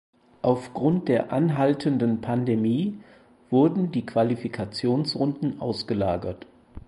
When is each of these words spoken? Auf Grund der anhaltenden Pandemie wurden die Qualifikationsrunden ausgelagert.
Auf 0.41 0.73
Grund 0.73 1.09
der 1.09 1.31
anhaltenden 1.31 2.21
Pandemie 2.21 2.97
wurden 3.51 3.91
die 3.91 4.03
Qualifikationsrunden 4.03 5.61
ausgelagert. 5.61 6.47